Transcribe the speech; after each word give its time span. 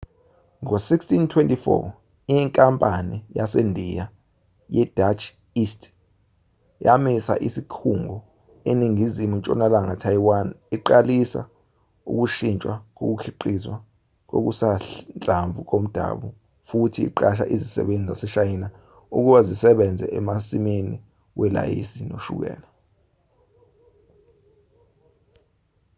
ngo1624,inkampani 0.63 3.15
yasendiya 3.37 4.05
yedutch 4.75 5.23
east 5.61 5.81
yamisa 6.85 7.33
isikhungo 7.47 8.15
eningizimu 8.71 9.35
ntshonalanga 9.39 9.95
taiwan 10.03 10.47
iqalisa 10.75 11.41
ukushintshwa 12.11 12.73
kokukhiqizwa 12.97 13.75
kokusanhlamvu 14.29 15.59
komdabu 15.71 16.27
futhi 16.67 16.99
iqasha 17.09 17.45
izisebenzi 17.55 18.07
zaseshayina 18.11 18.67
ukuba 19.17 19.39
zisebenze 19.47 20.05
emasimini 20.17 20.95
welayisi 21.39 21.99
noshukela 22.09 22.67